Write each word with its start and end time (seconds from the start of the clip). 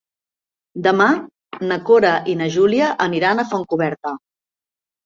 Demà 0.87 1.09
na 1.73 1.79
Cora 1.91 2.15
i 2.35 2.37
na 2.43 2.51
Júlia 2.57 2.91
aniran 3.09 3.47
a 3.47 3.47
Fontcoberta. 3.53 4.21